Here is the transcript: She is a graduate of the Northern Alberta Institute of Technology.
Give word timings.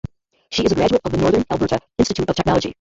She 0.49 0.63
is 0.63 0.71
a 0.71 0.73
graduate 0.73 1.01
of 1.05 1.11
the 1.11 1.19
Northern 1.19 1.45
Alberta 1.51 1.77
Institute 1.99 2.27
of 2.27 2.35
Technology. 2.35 2.69